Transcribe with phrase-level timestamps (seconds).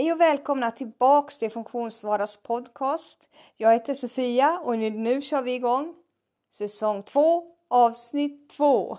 [0.00, 3.28] Hej och välkomna tillbaks till Funktionsvardags podcast.
[3.56, 5.94] Jag heter Sofia och nu, nu kör vi igång
[6.52, 8.98] säsong 2 avsnitt 2.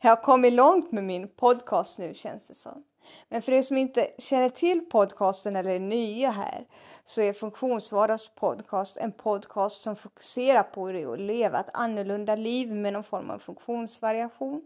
[0.00, 2.84] Jag har kommit långt med min podcast nu känns det som.
[3.28, 6.66] Men för er som inte känner till podcasten eller är nya här
[7.04, 11.76] så är Funktionsvardags podcast en podcast som fokuserar på hur det är att leva ett
[11.76, 14.62] annorlunda liv med någon form av funktionsvariation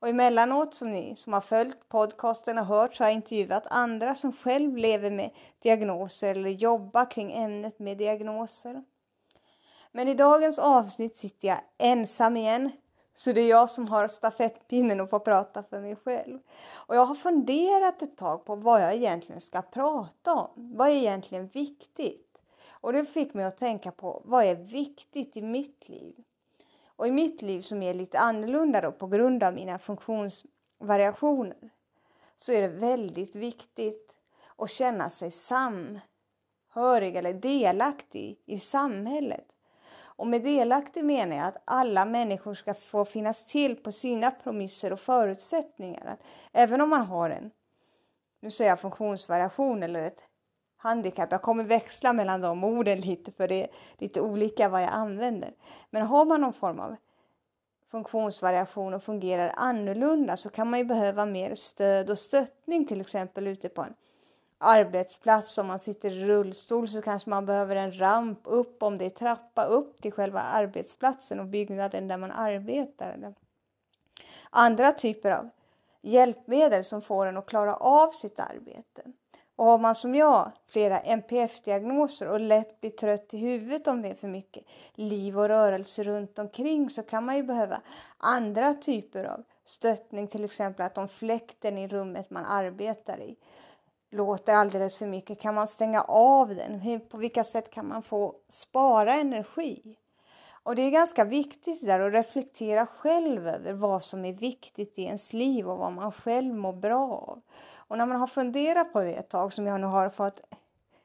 [0.00, 4.14] och emellanåt som ni som har följt podcasten och hört så har jag intervjuat andra
[4.14, 5.30] som själv lever med
[5.62, 8.84] diagnoser eller jobbar kring ämnet med diagnoser.
[9.92, 12.70] Men i dagens avsnitt sitter jag ensam igen.
[13.14, 16.38] Så det är jag som har stafettpinnen och får prata för mig själv.
[16.74, 20.76] Och jag har funderat ett tag på vad jag egentligen ska prata om.
[20.76, 22.38] Vad är egentligen viktigt?
[22.68, 26.14] Och det fick mig att tänka på vad är viktigt i mitt liv?
[26.98, 31.70] Och i mitt liv som är lite annorlunda då på grund av mina funktionsvariationer
[32.36, 34.16] så är det väldigt viktigt
[34.56, 39.46] att känna sig samhörig eller delaktig i samhället.
[40.00, 44.92] Och med delaktig menar jag att alla människor ska få finnas till på sina promisser
[44.92, 46.06] och förutsättningar.
[46.06, 46.20] Att
[46.52, 47.50] även om man har en,
[48.40, 50.22] nu säger jag funktionsvariation eller ett
[50.78, 51.32] handikapp.
[51.32, 55.52] Jag kommer växla mellan de orden lite för det är lite olika vad jag använder.
[55.90, 56.96] Men har man någon form av
[57.90, 63.46] funktionsvariation och fungerar annorlunda så kan man ju behöva mer stöd och stöttning till exempel
[63.46, 63.94] ute på en
[64.58, 65.58] arbetsplats.
[65.58, 69.10] Om man sitter i rullstol så kanske man behöver en ramp upp om det är
[69.10, 73.34] trappa upp till själva arbetsplatsen och byggnaden där man arbetar.
[74.50, 75.50] Andra typer av
[76.02, 79.02] hjälpmedel som får en att klara av sitt arbete.
[79.58, 84.08] Och har man som jag flera NPF-diagnoser och lätt blir trött i huvudet om det
[84.08, 87.80] är för mycket liv och rörelse runt omkring så kan man ju behöva
[88.18, 93.36] andra typer av stöttning, till exempel att om fläkten i rummet man arbetar i
[94.10, 97.00] låter alldeles för mycket, kan man stänga av den?
[97.00, 99.96] På vilka sätt kan man få spara energi?
[100.62, 105.02] Och det är ganska viktigt där att reflektera själv över vad som är viktigt i
[105.02, 107.40] ens liv och vad man själv mår bra av.
[107.88, 110.40] Och när man har funderat på det ett tag, som jag nu har fått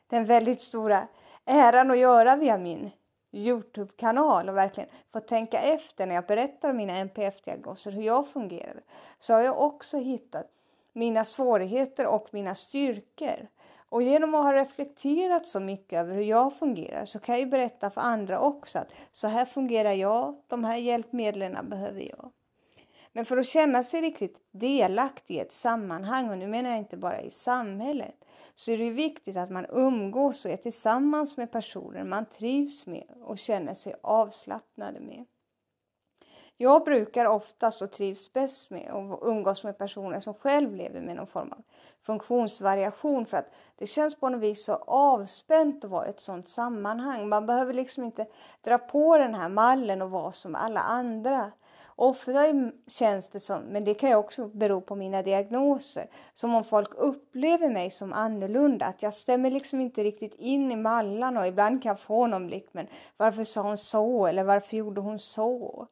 [0.07, 1.07] den väldigt stora
[1.45, 2.91] äran att göra via min
[3.31, 8.83] Youtube-kanal och verkligen få tänka efter när jag berättar om mina NPF-diagnoser, hur jag fungerar,
[9.19, 10.47] så har jag också hittat
[10.94, 13.47] mina svårigheter och mina styrkor.
[13.89, 17.89] Och genom att ha reflekterat så mycket över hur jag fungerar så kan jag berätta
[17.89, 22.31] för andra också att så här fungerar jag, de här hjälpmedlen behöver jag.
[23.13, 26.97] Men för att känna sig riktigt delaktig i ett sammanhang, och nu menar jag inte
[26.97, 28.16] bara i samhället,
[28.56, 33.07] så är det viktigt att man umgås och är tillsammans med personer man trivs med
[33.22, 35.25] och känner sig avslappnade med.
[36.57, 41.16] Jag brukar oftast och trivs bäst med att umgås med personer som själv lever med
[41.16, 41.63] någon form av
[42.01, 46.47] funktionsvariation för att det känns på något vis så avspänt att vara i ett sådant
[46.47, 47.30] sammanhang.
[47.30, 48.28] Man behöver liksom inte
[48.62, 51.51] dra på den här mallen och vara som alla andra.
[51.95, 52.31] Ofta
[52.87, 56.93] känns det som, men det kan ju också bero på mina diagnoser, som om folk
[56.95, 58.85] upplever mig som annorlunda.
[58.85, 62.47] Att jag stämmer liksom inte riktigt in i mallarna och ibland kan jag få någon
[62.47, 62.87] blick, men
[63.17, 65.87] varför sa hon så eller varför gjorde hon så?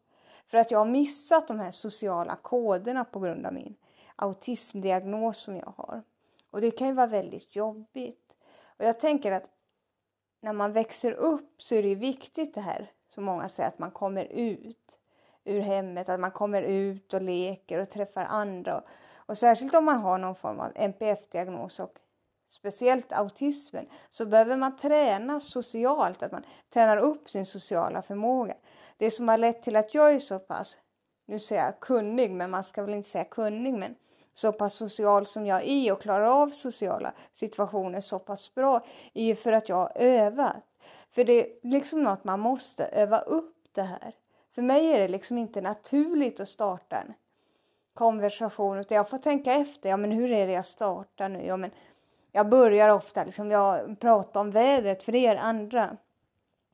[0.47, 3.75] För att jag har missat de här sociala koderna på grund av min
[4.15, 6.03] autismdiagnos som jag har.
[6.51, 8.35] Och det kan ju vara väldigt jobbigt.
[8.77, 9.49] Och jag tänker att
[10.41, 13.91] när man växer upp så är det viktigt det här som många säger att man
[13.91, 14.97] kommer ut
[15.45, 18.83] ur hemmet, att man kommer ut och leker och träffar andra.
[19.15, 21.93] Och särskilt om man har någon form av NPF-diagnos och
[22.49, 28.53] speciellt autismen så behöver man träna socialt, att man tränar upp sin sociala förmåga.
[28.97, 30.77] Det som har lett till att jag är så pass,
[31.25, 33.95] nu säger jag kunnig, men man ska väl inte säga kunnig, men
[34.33, 39.23] så pass social som jag är och klarar av sociala situationer så pass bra är
[39.23, 40.63] ju för att jag har övat.
[41.11, 44.13] För det är liksom något man måste öva upp det här.
[44.55, 47.13] För mig är det liksom inte naturligt att starta en
[47.93, 49.89] konversation utan jag får tänka efter.
[49.89, 51.45] Ja, men hur är det jag startar nu?
[51.45, 51.71] Ja, men
[52.31, 55.97] jag börjar ofta liksom, jag pratar om vädret för er andra.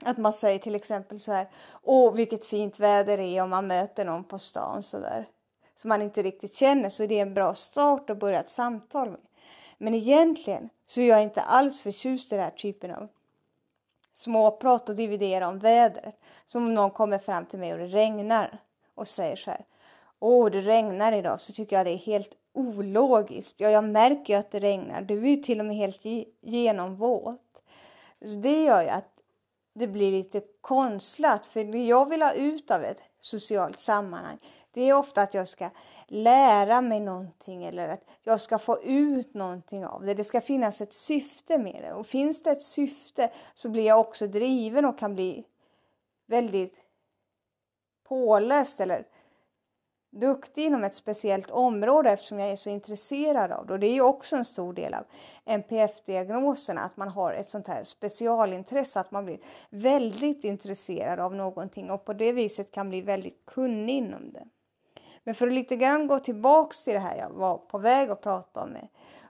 [0.06, 1.48] Att man säger till exempel så här.
[1.84, 5.28] Åh, vilket fint väder det är om man möter någon på stan så där.
[5.76, 9.10] Som man inte riktigt känner så är det en bra start att börja ett samtal
[9.10, 9.20] med.
[9.78, 13.08] Men egentligen så är jag inte alls förtjust i den här typen av
[14.18, 16.20] småprat och dividera om vädret.
[16.46, 18.60] Som om någon kommer fram till mig och det regnar
[18.96, 19.66] och säger så här.
[20.20, 21.42] Åh, det regnar idag.
[21.42, 23.60] Så tycker jag det är helt ologiskt.
[23.60, 25.02] Ja, jag märker ju att det regnar.
[25.02, 26.06] Du är ju till och med helt
[26.42, 27.62] genomvåt.
[28.26, 29.12] Så det gör ju att
[29.74, 31.46] det blir lite konstlat.
[31.46, 34.38] För det jag vill ha ut av ett socialt sammanhang
[34.78, 35.70] det är ofta att jag ska
[36.08, 40.14] lära mig någonting eller att jag ska få ut någonting av det.
[40.14, 44.00] Det ska finnas ett syfte med det och finns det ett syfte så blir jag
[44.00, 45.46] också driven och kan bli
[46.28, 46.82] väldigt
[48.08, 49.08] påläst eller
[50.12, 53.74] duktig inom ett speciellt område eftersom jag är så intresserad av det.
[53.74, 55.04] Och det är ju också en stor del av
[55.46, 59.40] NPF-diagnoserna, att man har ett sånt här specialintresse, att man blir
[59.70, 64.48] väldigt intresserad av någonting och på det viset kan bli väldigt kunnig inom det.
[65.28, 68.22] Men för att lite grann gå tillbaks till det här jag var på väg att
[68.22, 68.88] prata om med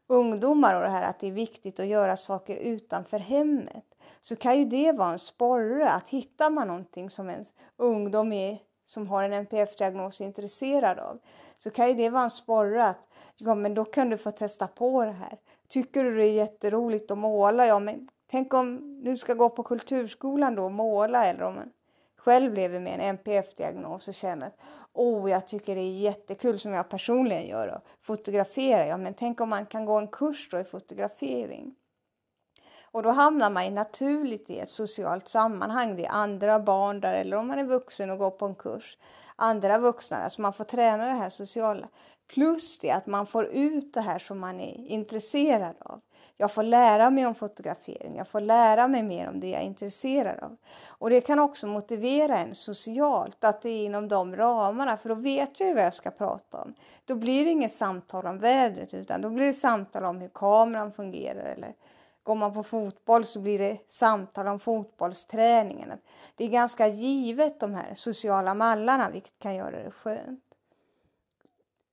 [0.08, 3.86] ungdomar och det här att det är viktigt att göra saker utanför hemmet
[4.22, 8.58] så kan ju det vara en sporre att hittar man någonting som ens ungdom är
[8.86, 11.20] som har en NPF-diagnos är intresserad av
[11.58, 13.08] så kan ju det vara en sporre att
[13.38, 15.38] ja, men då kan du få testa på det här.
[15.68, 17.66] Tycker du det är jätteroligt att måla?
[17.66, 21.72] Ja, men tänk om du ska gå på kulturskolan då och måla eller om man
[22.28, 24.58] själv lever med en NPF-diagnos och känner att
[24.98, 28.86] oh, jag tycker det är jättekul som jag personligen gör och fotografera.
[28.86, 31.76] Ja, men tänk om man kan gå en kurs då i fotografering.
[32.92, 35.96] Och då hamnar man naturligt i ett socialt sammanhang.
[35.96, 38.98] Det är andra barn där eller om man är vuxen och går på en kurs.
[39.36, 41.88] Andra vuxna, alltså man får träna det här sociala.
[42.34, 46.02] Plus det att man får ut det här som man är intresserad av.
[46.38, 49.66] Jag får lära mig om fotografering, jag får lära mig mer om det jag är
[49.66, 50.57] intresserad av.
[50.88, 55.16] Och det kan också motivera en socialt, att det är inom de ramarna, för då
[55.16, 56.74] vet jag ju vad jag ska prata om.
[57.06, 60.92] Då blir det inget samtal om vädret, utan då blir det samtal om hur kameran
[60.92, 61.74] fungerar eller
[62.28, 65.92] Går man på fotboll så blir det samtal om fotbollsträningen.
[66.36, 70.44] Det är ganska givet de här sociala mallarna vilket kan göra det skönt.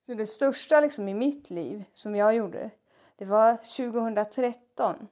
[0.06, 2.70] Så det största liksom i mitt liv som jag gjorde
[3.16, 5.08] det var 2013.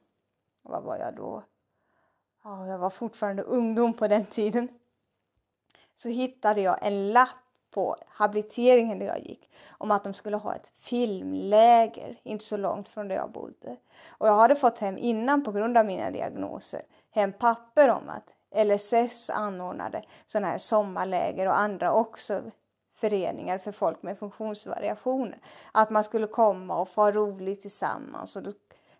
[0.61, 1.43] Vad var jag då?
[2.43, 4.69] Ja, jag var fortfarande ungdom på den tiden.
[5.95, 7.29] Så hittade jag en lapp
[7.73, 12.89] på habiliteringen där jag gick om att de skulle ha ett filmläger inte så långt
[12.89, 13.77] från där jag bodde.
[14.07, 18.33] Och jag hade fått hem innan på grund av mina diagnoser hem papper om att
[18.65, 22.41] LSS anordnade sådana här sommarläger och andra också
[23.03, 25.37] föreningar för folk med funktionsvariationer.
[25.71, 28.51] Att man skulle komma och få roligt tillsammans och då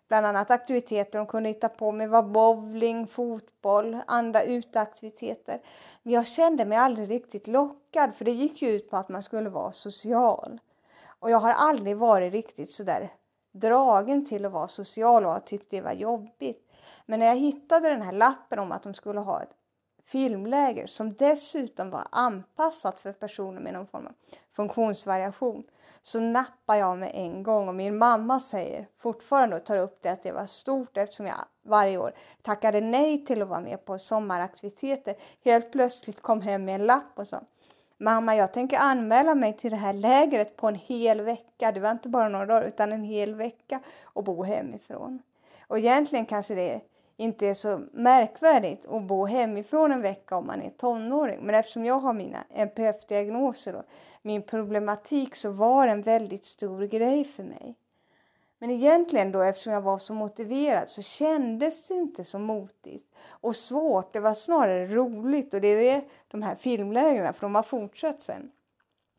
[0.08, 5.60] Bland annat aktiviteter de kunde hitta på mig var bowling, fotboll, andra uteaktiviteter.
[6.02, 9.22] Men jag kände mig aldrig riktigt lockad för det gick ju ut på att man
[9.22, 10.60] skulle vara social.
[11.06, 13.10] Och jag har aldrig varit riktigt sådär
[13.52, 16.72] dragen till att vara social och har tyckt det var jobbigt.
[17.06, 19.56] Men när jag hittade den här lappen om att de skulle ha ett
[20.04, 24.12] filmläger som dessutom var anpassat för personer med någon form av
[24.56, 25.64] funktionsvariation
[26.02, 30.08] så nappar jag med en gång och min mamma säger fortfarande och tar upp det
[30.08, 33.98] att det var stort eftersom jag varje år tackade nej till att vara med på
[33.98, 35.14] sommaraktiviteter.
[35.44, 37.40] Helt plötsligt kom hem med en lapp och sa
[37.96, 41.72] Mamma, jag tänker anmäla mig till det här lägret på en hel vecka.
[41.72, 45.22] Det var inte bara några dagar utan en hel vecka och bo hemifrån.
[45.68, 46.80] Och egentligen kanske det
[47.16, 51.40] inte är så märkvärdigt att bo hemifrån en vecka om man är tonåring.
[51.42, 53.84] Men eftersom jag har mina NPF-diagnoser och
[54.22, 57.76] min problematik så var det en väldigt stor grej för mig.
[58.58, 63.56] Men egentligen då eftersom jag var så motiverad så kändes det inte så motigt och
[63.56, 64.12] svårt.
[64.12, 68.20] Det var snarare roligt och det är det, de här filmlägren, för de har fortsatt
[68.20, 68.50] sen,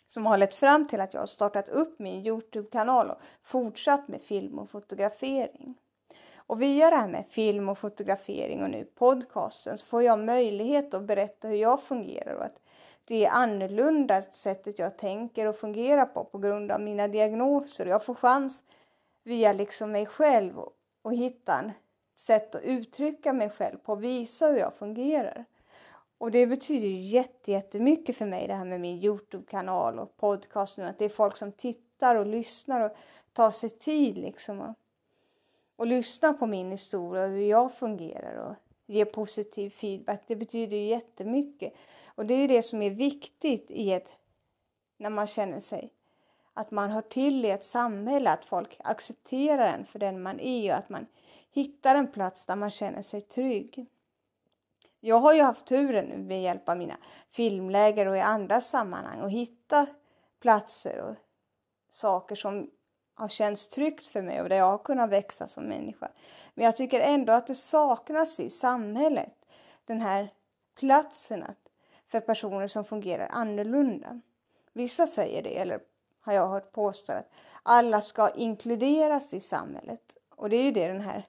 [0.07, 4.21] som har lett fram till att jag har startat upp min Youtube-kanal och fortsatt med
[4.21, 5.75] film och fotografering.
[6.47, 10.93] Och via det här med film och fotografering och nu podcasten så får jag möjlighet
[10.93, 12.59] att berätta hur jag fungerar och att
[13.05, 17.85] det är annorlunda sättet jag tänker och fungerar på på grund av mina diagnoser.
[17.85, 18.63] Jag får chans
[19.23, 20.59] via liksom mig själv
[21.01, 25.45] och hitta ett sätt att uttrycka mig själv på och visa hur jag fungerar.
[26.17, 26.87] Och det betyder
[27.47, 30.83] jättemycket för mig det här med min Youtube-kanal och podcast nu.
[30.83, 32.91] Att det är folk som tittar och lyssnar och
[33.33, 34.75] tar sig tid liksom.
[35.75, 38.55] Och, lyssna på min historia och hur jag fungerar och
[38.85, 40.23] ge positiv feedback.
[40.27, 41.73] Det betyder jättemycket.
[42.05, 44.17] Och det är det som är viktigt i ett,
[44.97, 45.91] när man känner sig
[46.53, 50.71] att man hör till i ett samhälle, att folk accepterar en för den man är
[50.71, 51.05] och att man
[51.51, 53.85] hittar en plats där man känner sig trygg.
[54.99, 56.97] Jag har ju haft turen nu med hjälp av mina
[57.31, 59.87] filmläger och i andra sammanhang att hitta
[60.39, 61.15] platser och
[61.89, 62.69] saker som
[63.15, 66.11] har känts tryggt för mig och där jag har kunnat växa som människa.
[66.53, 69.33] Men jag tycker ändå att det saknas i samhället
[69.85, 70.29] den här
[70.75, 71.43] platsen
[72.07, 74.21] för personer som fungerar annorlunda.
[74.73, 75.79] Vissa säger det, eller
[76.21, 77.29] har jag hört påstå att
[77.63, 80.17] alla ska inkluderas i samhället.
[80.29, 81.27] Och det är ju det den här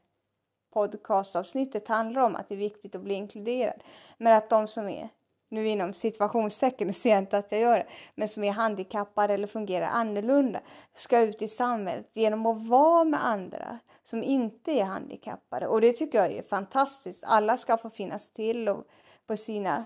[0.73, 3.83] podcastavsnittet handlar om, att det är viktigt att bli inkluderad.
[4.19, 5.09] Men att de som är
[5.57, 9.47] nu inom situationstecken, ser jag inte att jag gör det, men som är handikappade eller
[9.47, 10.61] fungerar annorlunda,
[10.95, 15.67] ska ut i samhället genom att vara med andra som inte är handikappade.
[15.67, 17.25] Och det tycker jag är fantastiskt.
[17.27, 18.85] Alla ska få finnas till och
[19.27, 19.85] på sina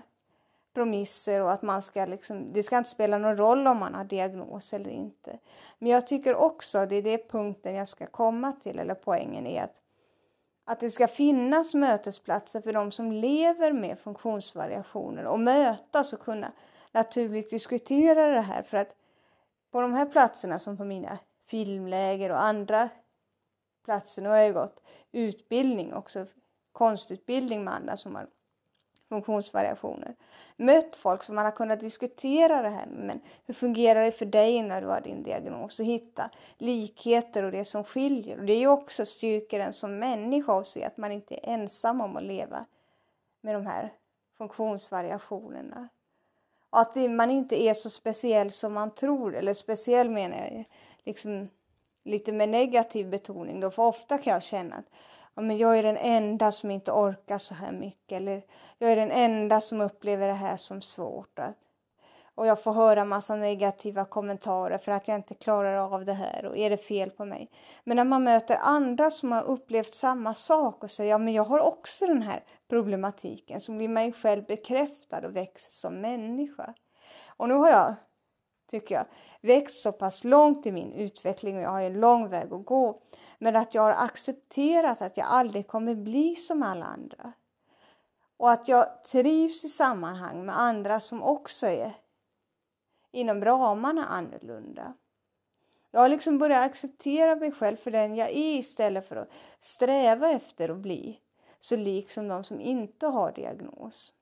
[0.73, 4.03] promisser och att man ska liksom, det ska inte spela någon roll om man har
[4.03, 5.39] diagnos eller inte.
[5.79, 9.63] Men jag tycker också, det är det punkten jag ska komma till, eller poängen är
[9.63, 9.81] att
[10.65, 16.51] att det ska finnas mötesplatser för de som lever med funktionsvariationer och mötas och kunna
[16.91, 18.63] naturligt diskutera det här.
[18.63, 18.95] För att
[19.71, 22.89] på de här platserna som på mina filmläger och andra
[23.85, 26.25] platser, nu har jag gått utbildning också,
[26.71, 28.27] konstutbildning med andra som har
[29.11, 30.15] funktionsvariationer.
[30.55, 33.05] Mött folk som man har kunnat diskutera det här med.
[33.05, 35.79] Men hur fungerar det för dig när du har din diagnos?
[35.79, 38.39] Och hitta likheter och det som skiljer.
[38.39, 41.53] Och det är ju också styrker en som människa att se att man inte är
[41.53, 42.65] ensam om att leva
[43.41, 43.93] med de här
[44.37, 45.89] funktionsvariationerna.
[46.69, 50.65] Och att man inte är så speciell som man tror, eller speciell menar jag
[51.03, 51.49] liksom
[52.03, 54.89] lite med negativ betoning då, för ofta kan jag känna att
[55.41, 58.43] men jag är den enda som inte orkar så här mycket eller
[58.77, 61.39] jag är den enda som upplever det här som svårt.
[62.35, 66.45] Och jag får höra massa negativa kommentarer för att jag inte klarar av det här
[66.45, 67.49] och är det fel på mig.
[67.83, 71.43] Men när man möter andra som har upplevt samma sak och säger ja men jag
[71.43, 76.73] har också den här problematiken så blir man ju själv bekräftad och växer som människa.
[77.27, 77.95] Och nu har jag,
[78.71, 79.05] tycker jag,
[79.41, 83.01] växt så pass långt i min utveckling och jag har en lång väg att gå
[83.43, 87.33] men att jag har accepterat att jag aldrig kommer bli som alla andra.
[88.37, 91.91] Och att jag trivs i sammanhang med andra som också är
[93.11, 94.93] inom ramarna annorlunda.
[95.91, 100.29] Jag har liksom börjat acceptera mig själv för den jag är istället för att sträva
[100.29, 101.19] efter att bli
[101.59, 104.13] så lik som de som inte har diagnos.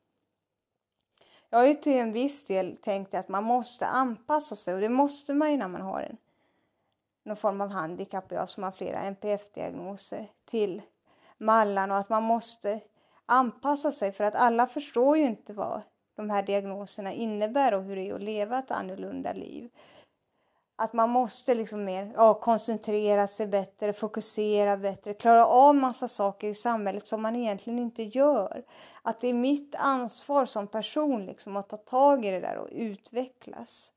[1.50, 4.90] Jag har ju till en viss del tänkt att man måste anpassa sig och det
[4.90, 6.18] måste man ju när man har en
[7.26, 10.82] någon form av handikapp, jag som har flera NPF-diagnoser, till
[11.38, 12.82] mallan och att man måste
[13.26, 15.82] anpassa sig för att alla förstår ju inte vad
[16.16, 19.70] de här diagnoserna innebär och hur det är att leva ett annorlunda liv.
[20.76, 26.48] Att man måste liksom mer ja, koncentrera sig bättre, fokusera bättre, klara av massa saker
[26.48, 28.64] i samhället som man egentligen inte gör.
[29.02, 32.70] Att det är mitt ansvar som person liksom att ta tag i det där och
[32.72, 33.92] utvecklas.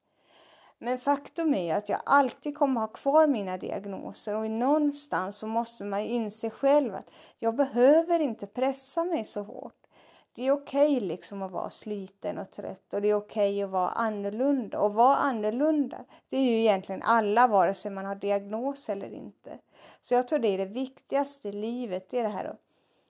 [0.84, 5.84] Men faktum är att jag alltid kommer ha kvar mina diagnoser och någonstans så måste
[5.84, 9.86] man inse själv att jag behöver inte pressa mig så hårt.
[10.34, 13.62] Det är okej okay liksom att vara sliten och trött och det är okej okay
[13.62, 14.78] att vara annorlunda.
[14.78, 19.58] Och vara annorlunda, det är ju egentligen alla vare sig man har diagnos eller inte.
[20.00, 22.60] Så jag tror det är det viktigaste i livet, det är det här att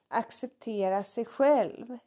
[0.07, 1.97] acceptera sig själv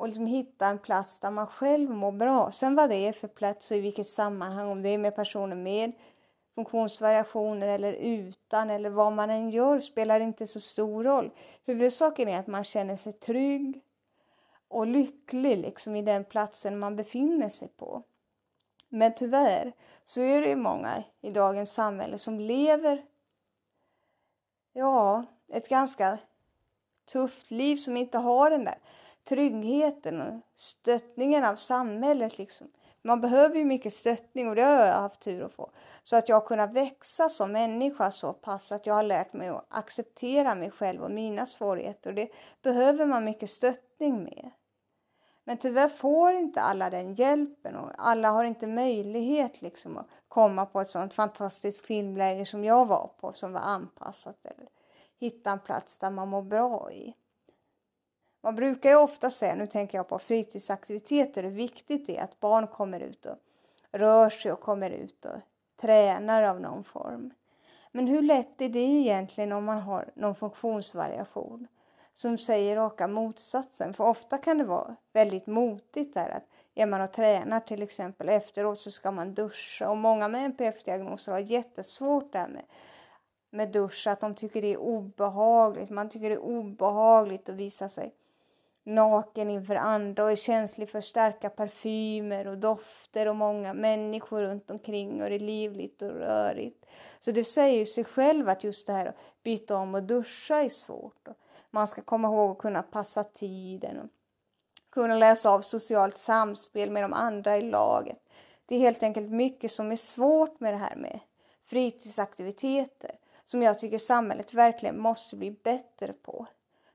[0.00, 2.52] och liksom hitta en plats där man själv mår bra.
[2.52, 5.56] Sen vad det är för plats och i vilket sammanhang, om det är med personer
[5.56, 5.92] med
[6.54, 11.30] funktionsvariationer eller utan eller vad man än gör spelar inte så stor roll.
[11.64, 13.80] Huvudsaken är att man känner sig trygg
[14.68, 18.02] och lycklig liksom i den platsen man befinner sig på.
[18.88, 19.72] Men tyvärr
[20.04, 23.04] så är det ju många i dagens samhälle som lever
[24.72, 26.18] ja, ett ganska
[27.12, 28.78] tufft liv som inte har den där
[29.28, 32.38] tryggheten och stöttningen av samhället.
[32.38, 32.70] Liksom.
[33.02, 35.70] Man behöver ju mycket stöttning och det har jag haft tur att få.
[36.02, 39.48] Så att jag har kunnat växa som människa så pass att jag har lärt mig
[39.48, 42.10] att acceptera mig själv och mina svårigheter.
[42.10, 42.28] Och det
[42.62, 44.50] behöver man mycket stöttning med.
[45.44, 50.66] Men tyvärr får inte alla den hjälpen och alla har inte möjlighet liksom att komma
[50.66, 54.68] på ett sånt fantastiskt filmläger som jag var på som var anpassat eller
[55.18, 57.14] hitta en plats där man mår bra i.
[58.42, 62.40] Man brukar ju ofta säga, nu tänker jag på fritidsaktiviteter, hur viktigt det är att
[62.40, 63.36] barn kommer ut och
[63.92, 65.40] rör sig och kommer ut och
[65.80, 67.30] tränar av någon form.
[67.92, 71.66] Men hur lätt är det egentligen om man har någon funktionsvariation
[72.12, 73.94] som säger raka motsatsen?
[73.94, 78.28] För ofta kan det vara väldigt motigt där att är man och tränar till exempel
[78.28, 82.62] efteråt så ska man duscha och många med NPF-diagnoser har jättesvårt där med
[83.50, 85.90] med dusch, att de tycker det är obehagligt.
[85.90, 88.14] Man tycker det är obehagligt att visa sig
[88.90, 94.70] naken inför andra och är känslig för starka parfymer och dofter och många människor runt
[94.70, 96.86] omkring och det är livligt och rörigt.
[97.20, 100.56] Så det säger ju sig själv att just det här att byta om och duscha
[100.56, 101.28] är svårt.
[101.70, 104.10] Man ska komma ihåg att kunna passa tiden och
[104.92, 108.18] kunna läsa av socialt samspel med de andra i laget.
[108.66, 111.20] Det är helt enkelt mycket som är svårt med det här med
[111.64, 113.10] fritidsaktiviteter
[113.44, 116.46] som jag tycker samhället verkligen måste bli bättre på.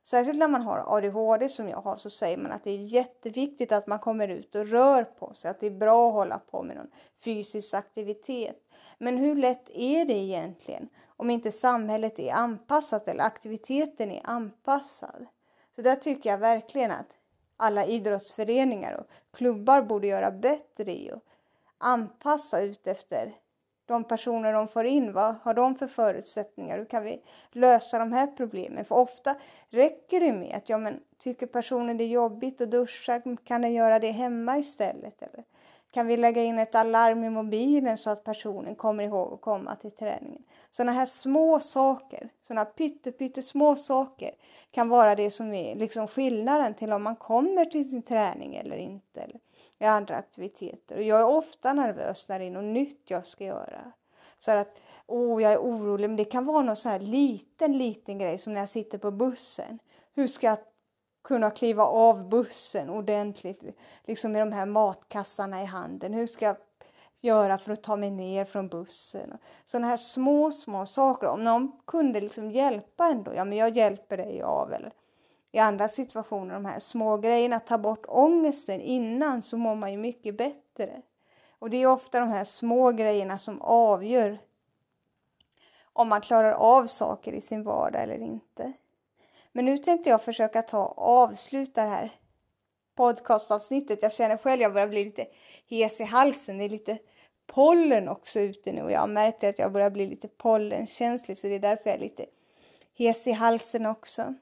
[0.05, 3.71] Särskilt när man har ADHD som jag har så säger man att det är jätteviktigt
[3.71, 6.63] att man kommer ut och rör på sig, att det är bra att hålla på
[6.63, 6.91] med någon
[7.23, 8.57] fysisk aktivitet.
[8.97, 15.25] Men hur lätt är det egentligen om inte samhället är anpassat eller aktiviteten är anpassad?
[15.75, 17.17] Så där tycker jag verkligen att
[17.57, 21.23] alla idrottsföreningar och klubbar borde göra bättre i att
[21.77, 23.33] anpassa ut efter
[23.85, 26.77] de personer de får in, vad har de för förutsättningar?
[26.77, 28.85] Hur kan vi lösa de här problemen?
[28.85, 29.35] För ofta
[29.69, 33.73] räcker det med att, ja men tycker personen det är jobbigt att duscha, kan den
[33.73, 35.21] göra det hemma istället?
[35.21, 35.43] Eller
[35.95, 39.75] kan vi lägga in ett alarm i mobilen så att personen kommer ihåg att komma
[39.75, 40.43] till träningen?
[40.71, 44.31] Sådana här små saker, sådana pyttesmå saker
[44.71, 48.77] kan vara det som är liksom skillnaden till om man kommer till sin träning eller
[48.77, 49.21] inte.
[49.21, 49.39] Eller
[49.79, 50.95] i andra aktiviteter.
[50.97, 53.91] Och jag är ofta nervös när det är något nytt jag ska göra.
[54.37, 57.77] Så att, åh, oh, jag är orolig, men det kan vara någon sån här liten,
[57.77, 59.79] liten grej som när jag sitter på bussen.
[60.13, 60.57] Hur ska jag
[61.25, 63.63] kunna kliva av bussen ordentligt,
[64.05, 66.13] liksom med de här matkassarna i handen?
[66.13, 66.57] Hur ska jag
[67.21, 69.37] göra för att ta mig ner från bussen?
[69.65, 71.27] Sådana här små, små saker.
[71.27, 74.91] Om någon kunde liksom hjälpa ändå, ja men jag hjälper dig av eller
[75.51, 79.97] i andra situationer, de här små grejerna, ta bort ångesten innan så mår man ju
[79.97, 81.01] mycket bättre.
[81.59, 84.37] Och det är ofta de här små grejerna som avgör
[85.93, 88.73] om man klarar av saker i sin vardag eller inte.
[89.55, 92.11] Men nu tänkte jag försöka ta avsluta det här
[92.95, 94.01] podcastavsnittet.
[94.01, 95.27] Jag känner själv att jag börjar bli lite
[95.69, 96.57] hes i halsen.
[96.57, 96.97] Det är lite
[97.47, 101.47] pollen också ute nu och jag har märkt att jag börjar bli lite pollenkänslig så
[101.47, 102.25] det är därför jag är lite
[102.97, 104.33] hes i halsen också.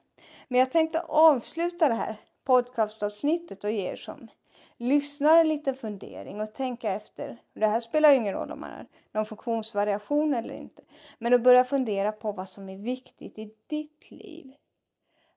[0.48, 4.28] Men jag tänkte avsluta det här podcastavsnittet och ge er som
[4.76, 7.36] lyssnar en liten fundering och tänka efter.
[7.52, 10.82] Det här spelar ju ingen roll om man har någon funktionsvariation eller inte.
[11.18, 14.54] Men att börja fundera på vad som är viktigt i ditt liv.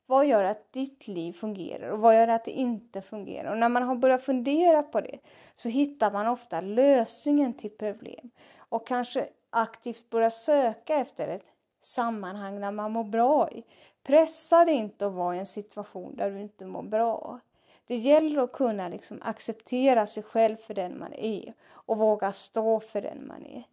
[0.09, 3.51] Vad gör att ditt liv fungerar och vad gör att det inte fungerar?
[3.51, 5.19] Och när man har börjat fundera på det
[5.55, 11.45] så hittar man ofta lösningen till problem och kanske aktivt börjar söka efter ett
[11.81, 13.63] sammanhang där man mår bra i.
[14.03, 17.39] Pressa dig inte att vara i en situation där du inte mår bra.
[17.87, 22.79] Det gäller att kunna liksom acceptera sig själv för den man är och våga stå
[22.79, 23.63] för den man är.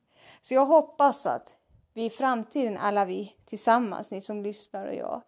[0.40, 1.54] Så jag hoppas att
[1.92, 5.22] vi i framtiden, alla vi tillsammans, ni som lyssnar och jag,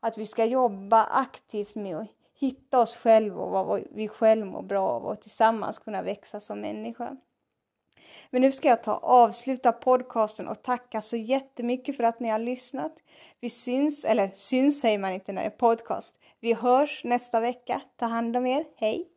[0.00, 4.62] att vi ska jobba aktivt med att hitta oss själva och vad vi själva mår
[4.62, 7.16] bra av och tillsammans kunna växa som människa.
[8.30, 12.38] Men nu ska jag ta avsluta podcasten och tacka så jättemycket för att ni har
[12.38, 12.92] lyssnat.
[13.40, 16.16] Vi syns, eller syns säger man inte när det är podcast.
[16.40, 17.80] Vi hörs nästa vecka.
[17.96, 18.64] Ta hand om er.
[18.76, 19.08] Hej!